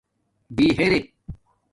[0.55, 1.03] بِہرک